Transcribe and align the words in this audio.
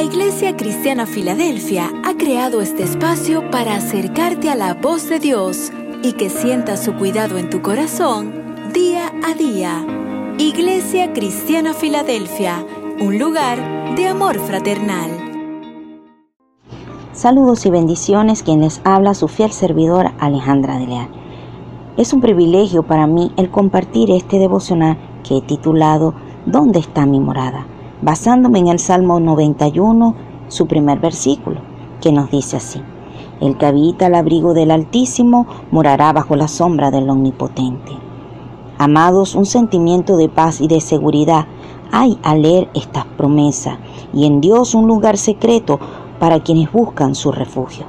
La 0.00 0.06
Iglesia 0.06 0.56
Cristiana 0.56 1.04
Filadelfia 1.04 1.92
ha 2.06 2.14
creado 2.14 2.62
este 2.62 2.84
espacio 2.84 3.50
para 3.50 3.74
acercarte 3.74 4.48
a 4.48 4.54
la 4.54 4.72
voz 4.72 5.10
de 5.10 5.18
Dios 5.18 5.70
y 6.02 6.14
que 6.14 6.30
sientas 6.30 6.82
su 6.82 6.94
cuidado 6.94 7.36
en 7.36 7.50
tu 7.50 7.60
corazón 7.60 8.32
día 8.72 9.12
a 9.22 9.34
día. 9.34 9.84
Iglesia 10.38 11.12
Cristiana 11.12 11.74
Filadelfia, 11.74 12.64
un 12.98 13.18
lugar 13.18 13.58
de 13.94 14.06
amor 14.06 14.38
fraternal. 14.38 15.10
Saludos 17.12 17.66
y 17.66 17.70
bendiciones 17.70 18.42
quien 18.42 18.62
les 18.62 18.80
habla 18.84 19.12
su 19.12 19.28
fiel 19.28 19.52
servidor 19.52 20.12
Alejandra 20.18 20.78
de 20.78 20.86
Leal. 20.86 21.08
Es 21.98 22.14
un 22.14 22.22
privilegio 22.22 22.84
para 22.84 23.06
mí 23.06 23.32
el 23.36 23.50
compartir 23.50 24.10
este 24.12 24.38
devocional 24.38 24.96
que 25.28 25.36
he 25.36 25.42
titulado 25.42 26.14
¿Dónde 26.46 26.78
está 26.78 27.04
mi 27.04 27.20
morada? 27.20 27.66
Basándome 28.02 28.58
en 28.58 28.68
el 28.68 28.78
Salmo 28.78 29.20
91, 29.20 30.14
su 30.48 30.66
primer 30.66 30.98
versículo, 30.98 31.60
que 32.00 32.12
nos 32.12 32.30
dice 32.30 32.56
así. 32.56 32.80
El 33.40 33.56
que 33.56 33.66
habita 33.66 34.06
al 34.06 34.14
abrigo 34.14 34.54
del 34.54 34.70
Altísimo 34.70 35.46
morará 35.70 36.12
bajo 36.12 36.36
la 36.36 36.48
sombra 36.48 36.90
del 36.90 37.08
Omnipotente. 37.08 37.92
Amados, 38.78 39.34
un 39.34 39.46
sentimiento 39.46 40.16
de 40.16 40.28
paz 40.28 40.60
y 40.60 40.68
de 40.68 40.80
seguridad 40.80 41.46
hay 41.92 42.18
al 42.22 42.42
leer 42.42 42.68
estas 42.74 43.04
promesas 43.04 43.78
y 44.14 44.26
en 44.26 44.40
Dios 44.40 44.74
un 44.74 44.86
lugar 44.86 45.16
secreto 45.18 45.78
para 46.18 46.40
quienes 46.40 46.70
buscan 46.72 47.14
su 47.14 47.32
refugio. 47.32 47.84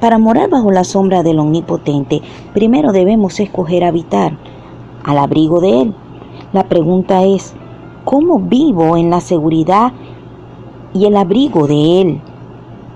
Para 0.00 0.18
morar 0.18 0.50
bajo 0.50 0.70
la 0.70 0.84
sombra 0.84 1.22
del 1.22 1.38
Omnipotente, 1.38 2.20
primero 2.54 2.92
debemos 2.92 3.40
escoger 3.40 3.84
habitar 3.84 4.36
al 5.04 5.18
abrigo 5.18 5.60
de 5.60 5.82
Él. 5.82 5.94
La 6.52 6.68
pregunta 6.68 7.24
es, 7.24 7.54
¿cómo 8.08 8.38
vivo 8.38 8.96
en 8.96 9.10
la 9.10 9.20
seguridad 9.20 9.92
y 10.94 11.04
el 11.04 11.14
abrigo 11.14 11.66
de 11.66 12.00
Él? 12.00 12.20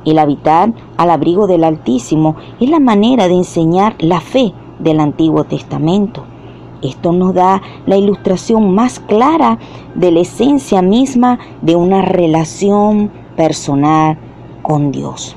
El 0.07 0.19
habitar 0.19 0.73
al 0.97 1.11
abrigo 1.11 1.47
del 1.47 1.65
Altísimo 1.65 2.37
es 2.59 2.71
la 2.71 2.81
manera 2.81 3.29
de 3.29 3.35
enseñar 3.35 3.95
la 3.99 4.23
fe 4.23 4.55
del 4.79 5.01
Antiguo 5.01 5.45
Testamento. 5.45 6.25
Esto 6.81 7.13
nos 7.13 7.35
da 7.35 7.61
la 7.85 7.99
ilustración 7.99 8.75
más 8.75 9.01
clara 9.01 9.59
de 9.95 10.13
la 10.13 10.21
esencia 10.21 10.81
misma 10.81 11.39
de 11.61 11.77
una 11.77 12.01
relación 12.01 13.11
personal 13.37 14.17
con 14.63 14.93
Dios. 14.93 15.37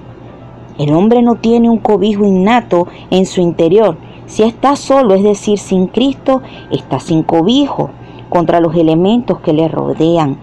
El 0.78 0.94
hombre 0.94 1.22
no 1.22 1.36
tiene 1.36 1.70
un 1.70 1.80
cobijo 1.80 2.24
innato 2.24 2.88
en 3.10 3.26
su 3.26 3.42
interior. 3.42 3.98
Si 4.26 4.44
está 4.44 4.78
solo, 4.78 5.16
es 5.16 5.24
decir, 5.24 5.60
sin 5.60 5.88
Cristo, 5.88 6.42
está 6.72 7.02
sin 7.02 7.24
cobijo 7.24 7.90
contra 8.30 8.60
los 8.60 8.76
elementos 8.76 9.40
que 9.40 9.54
le 9.54 9.68
rodean. 9.68 10.38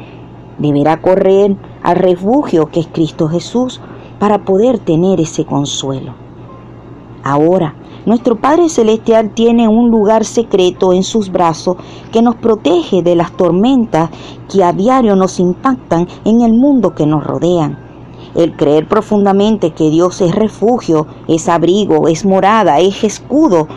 Deberá 0.58 1.00
correr 1.00 1.56
al 1.82 1.96
refugio 1.96 2.66
que 2.66 2.80
es 2.80 2.86
Cristo 2.86 3.28
Jesús 3.28 3.80
para 4.18 4.44
poder 4.44 4.78
tener 4.78 5.20
ese 5.20 5.44
consuelo. 5.44 6.14
Ahora, 7.24 7.74
nuestro 8.04 8.34
Padre 8.36 8.68
Celestial 8.68 9.30
tiene 9.30 9.68
un 9.68 9.90
lugar 9.90 10.24
secreto 10.24 10.92
en 10.92 11.04
sus 11.04 11.30
brazos 11.30 11.76
que 12.10 12.20
nos 12.20 12.34
protege 12.34 13.02
de 13.02 13.14
las 13.14 13.30
tormentas 13.32 14.10
que 14.52 14.64
a 14.64 14.72
diario 14.72 15.14
nos 15.14 15.38
impactan 15.38 16.08
en 16.24 16.40
el 16.40 16.52
mundo 16.52 16.96
que 16.96 17.06
nos 17.06 17.22
rodean. 17.24 17.78
El 18.34 18.56
creer 18.56 18.88
profundamente 18.88 19.70
que 19.70 19.90
Dios 19.90 20.20
es 20.20 20.34
refugio, 20.34 21.06
es 21.28 21.48
abrigo, 21.48 22.08
es 22.08 22.24
morada, 22.24 22.80
es 22.80 23.04
escudo, 23.04 23.68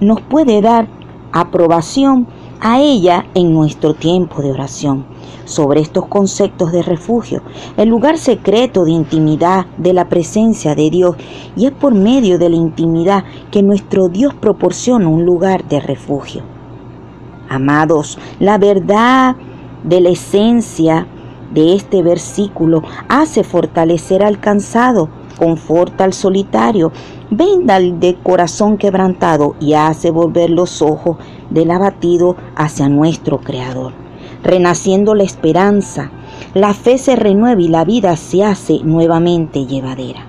nos 0.00 0.20
puede 0.22 0.60
dar 0.60 0.88
aprobación 1.30 2.26
a 2.64 2.80
ella 2.80 3.26
en 3.34 3.52
nuestro 3.52 3.92
tiempo 3.92 4.40
de 4.40 4.52
oración 4.52 5.04
sobre 5.44 5.80
estos 5.80 6.06
conceptos 6.06 6.70
de 6.70 6.82
refugio, 6.82 7.42
el 7.76 7.88
lugar 7.88 8.16
secreto 8.18 8.84
de 8.84 8.92
intimidad 8.92 9.66
de 9.78 9.92
la 9.92 10.08
presencia 10.08 10.76
de 10.76 10.88
Dios 10.88 11.16
y 11.56 11.66
es 11.66 11.72
por 11.72 11.92
medio 11.92 12.38
de 12.38 12.48
la 12.48 12.56
intimidad 12.56 13.24
que 13.50 13.64
nuestro 13.64 14.08
Dios 14.08 14.32
proporciona 14.34 15.08
un 15.08 15.24
lugar 15.24 15.64
de 15.64 15.80
refugio. 15.80 16.42
Amados, 17.48 18.16
la 18.38 18.58
verdad 18.58 19.34
de 19.82 20.00
la 20.00 20.10
esencia 20.10 21.08
de 21.52 21.74
este 21.74 22.02
versículo 22.02 22.84
hace 23.08 23.42
fortalecer 23.42 24.22
al 24.22 24.38
cansado, 24.38 25.08
conforta 25.32 26.04
al 26.04 26.12
solitario, 26.12 26.92
venda 27.30 27.76
al 27.76 27.98
de 27.98 28.16
corazón 28.22 28.76
quebrantado 28.78 29.56
y 29.60 29.74
hace 29.74 30.10
volver 30.10 30.50
los 30.50 30.82
ojos 30.82 31.16
del 31.50 31.70
abatido 31.70 32.36
hacia 32.56 32.88
nuestro 32.88 33.38
Creador, 33.40 33.92
renaciendo 34.42 35.14
la 35.14 35.24
esperanza. 35.24 36.10
La 36.54 36.74
fe 36.74 36.98
se 36.98 37.16
renueva 37.16 37.60
y 37.60 37.68
la 37.68 37.84
vida 37.84 38.16
se 38.16 38.44
hace 38.44 38.80
nuevamente 38.82 39.66
llevadera. 39.66 40.26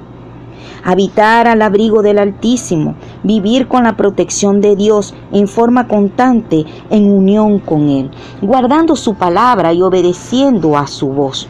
Habitar 0.86 1.48
al 1.48 1.62
abrigo 1.62 2.02
del 2.02 2.20
Altísimo, 2.20 2.96
vivir 3.24 3.70
con 3.70 3.86
la 3.86 3.96
protección 3.96 4.60
de 4.60 4.76
Dios 4.76 5.16
en 5.32 5.48
forma 5.48 5.88
constante 5.88 6.66
en 6.90 7.10
unión 7.10 7.60
con 7.60 7.88
Él, 7.90 8.12
guardando 8.42 8.98
su 8.98 9.16
palabra 9.16 9.72
y 9.72 9.82
obedeciendo 9.82 10.78
a 10.78 10.88
su 10.88 11.08
voz, 11.08 11.48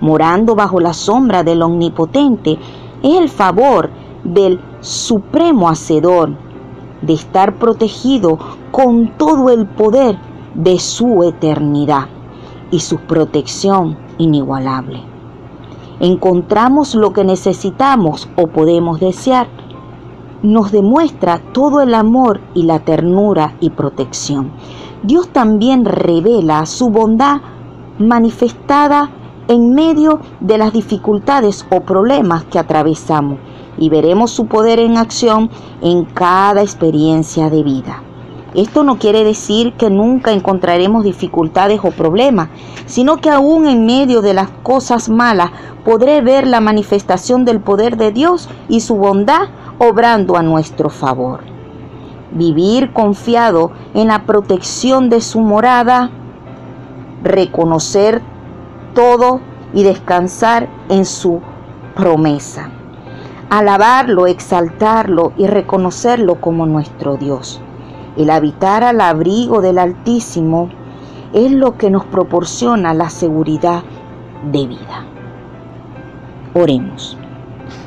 morando 0.00 0.54
bajo 0.54 0.78
la 0.78 0.92
sombra 0.92 1.42
del 1.42 1.62
Omnipotente, 1.62 2.58
es 3.02 3.18
el 3.18 3.28
favor 3.28 3.90
del 4.24 4.60
Supremo 4.80 5.68
Hacedor 5.68 6.36
de 7.02 7.12
estar 7.12 7.56
protegido 7.56 8.38
con 8.70 9.16
todo 9.16 9.50
el 9.50 9.66
poder 9.66 10.18
de 10.54 10.78
su 10.78 11.22
eternidad 11.22 12.08
y 12.70 12.80
su 12.80 12.98
protección 12.98 13.96
inigualable. 14.18 15.02
Encontramos 16.00 16.94
lo 16.94 17.12
que 17.12 17.24
necesitamos 17.24 18.28
o 18.36 18.48
podemos 18.48 19.00
desear. 19.00 19.48
Nos 20.42 20.70
demuestra 20.72 21.40
todo 21.52 21.80
el 21.80 21.94
amor 21.94 22.40
y 22.54 22.64
la 22.64 22.80
ternura 22.80 23.54
y 23.60 23.70
protección. 23.70 24.50
Dios 25.02 25.28
también 25.28 25.84
revela 25.84 26.66
su 26.66 26.90
bondad 26.90 27.40
manifestada 27.98 29.10
en 29.48 29.74
medio 29.74 30.20
de 30.40 30.58
las 30.58 30.72
dificultades 30.72 31.66
o 31.70 31.80
problemas 31.80 32.44
que 32.44 32.58
atravesamos 32.58 33.38
y 33.78 33.88
veremos 33.88 34.30
su 34.30 34.46
poder 34.46 34.78
en 34.80 34.96
acción 34.96 35.50
en 35.82 36.04
cada 36.04 36.62
experiencia 36.62 37.50
de 37.50 37.62
vida. 37.62 38.02
Esto 38.54 38.84
no 38.84 38.98
quiere 38.98 39.22
decir 39.22 39.74
que 39.74 39.90
nunca 39.90 40.32
encontraremos 40.32 41.04
dificultades 41.04 41.80
o 41.82 41.90
problemas, 41.90 42.48
sino 42.86 43.18
que 43.18 43.28
aún 43.28 43.66
en 43.66 43.84
medio 43.84 44.22
de 44.22 44.32
las 44.32 44.48
cosas 44.62 45.10
malas 45.10 45.50
podré 45.84 46.22
ver 46.22 46.46
la 46.46 46.60
manifestación 46.60 47.44
del 47.44 47.60
poder 47.60 47.98
de 47.98 48.12
Dios 48.12 48.48
y 48.68 48.80
su 48.80 48.96
bondad 48.96 49.48
obrando 49.78 50.36
a 50.36 50.42
nuestro 50.42 50.88
favor. 50.88 51.40
Vivir 52.32 52.94
confiado 52.94 53.72
en 53.92 54.08
la 54.08 54.24
protección 54.24 55.10
de 55.10 55.20
su 55.20 55.40
morada, 55.40 56.10
reconocer 57.22 58.22
todo 58.96 59.40
y 59.72 59.84
descansar 59.84 60.68
en 60.88 61.04
su 61.04 61.40
promesa 61.94 62.72
alabarlo, 63.50 64.26
exaltarlo 64.26 65.32
y 65.36 65.46
reconocerlo 65.46 66.40
como 66.40 66.66
nuestro 66.66 67.16
Dios. 67.16 67.60
El 68.16 68.30
habitar 68.30 68.82
al 68.82 69.00
abrigo 69.00 69.60
del 69.60 69.78
Altísimo 69.78 70.70
es 71.32 71.52
lo 71.52 71.76
que 71.76 71.90
nos 71.90 72.04
proporciona 72.04 72.94
la 72.94 73.10
seguridad 73.10 73.82
de 74.50 74.66
vida. 74.66 75.04
Oremos. 76.54 77.18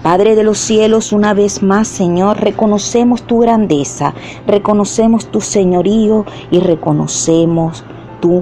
Padre 0.03 0.35
de 0.35 0.43
los 0.43 0.57
cielos, 0.59 1.11
una 1.11 1.33
vez 1.33 1.63
más, 1.63 1.87
Señor, 1.87 2.39
reconocemos 2.39 3.23
tu 3.23 3.39
grandeza, 3.39 4.13
reconocemos 4.45 5.27
tu 5.27 5.41
señorío 5.41 6.25
y 6.51 6.59
reconocemos 6.59 7.83
tu 8.21 8.41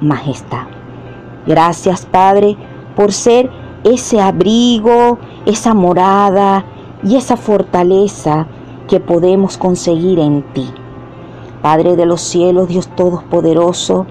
majestad. 0.00 0.77
Gracias, 1.48 2.04
Padre, 2.04 2.58
por 2.94 3.10
ser 3.10 3.50
ese 3.82 4.20
abrigo, 4.20 5.18
esa 5.46 5.72
morada 5.72 6.66
y 7.02 7.16
esa 7.16 7.38
fortaleza 7.38 8.46
que 8.86 9.00
podemos 9.00 9.56
conseguir 9.56 10.18
en 10.18 10.42
ti. 10.52 10.68
Padre 11.62 11.96
de 11.96 12.04
los 12.04 12.20
cielos, 12.20 12.68
Dios 12.68 12.88
Todopoderoso, 12.88 14.04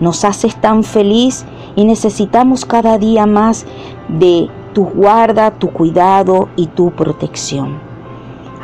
nos 0.00 0.24
haces 0.24 0.60
tan 0.60 0.82
feliz 0.82 1.46
y 1.76 1.84
necesitamos 1.84 2.64
cada 2.64 2.98
día 2.98 3.26
más 3.26 3.64
de 4.08 4.48
tu 4.74 4.86
guarda, 4.86 5.52
tu 5.52 5.70
cuidado 5.70 6.48
y 6.56 6.66
tu 6.66 6.90
protección. 6.90 7.78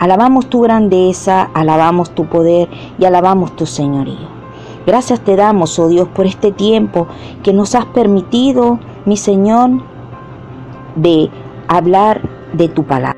Alabamos 0.01 0.47
tu 0.47 0.61
grandeza, 0.61 1.51
alabamos 1.55 2.11
tu 2.11 2.27
poder 2.27 2.69
y 2.99 3.05
alabamos 3.05 3.55
tu 3.55 3.65
señorío. 3.65 4.42
Gracias 4.87 5.21
te 5.21 5.37
damos, 5.37 5.79
oh 5.79 5.89
Dios, 5.89 6.09
por 6.09 6.27
este 6.27 6.53
tiempo 6.53 7.07
que 7.43 7.53
nos 7.53 7.75
has 7.75 7.87
permitido, 7.87 8.81
mi 9.05 9.17
Señor, 9.17 9.71
de 10.97 11.31
hablar 11.69 12.21
de 12.53 12.69
tu 12.69 12.85
palabra. 12.85 13.12